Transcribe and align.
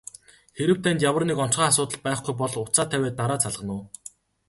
Хэрэв 0.57 0.77
танд 0.83 0.99
ямар 1.09 1.23
нэг 1.29 1.37
онцгой 1.45 1.67
асуудал 1.69 1.99
байхгүй 2.05 2.33
бол 2.39 2.53
утсаа 2.63 2.85
тавиад 2.91 3.15
дараа 3.19 3.39
залгана 3.43 3.73
уу? 3.77 3.83